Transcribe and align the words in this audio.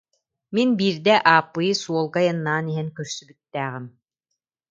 Мин 0.55 0.69
биирдэ 0.77 1.15
Ааппыйы 1.33 1.73
суолга 1.81 2.19
айаннаан 2.21 2.65
иһэн 2.71 2.89
көрсүбүттээҕим 2.97 3.85